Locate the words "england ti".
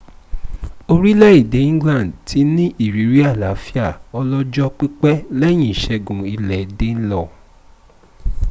1.71-2.39